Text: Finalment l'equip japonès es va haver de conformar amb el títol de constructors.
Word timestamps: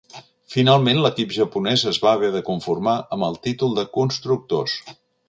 Finalment 0.53 1.01
l'equip 1.01 1.35
japonès 1.35 1.83
es 1.93 1.99
va 2.05 2.13
haver 2.19 2.31
de 2.37 2.41
conformar 2.47 2.97
amb 3.17 3.29
el 3.29 3.41
títol 3.45 3.77
de 3.81 3.85
constructors. 3.99 4.81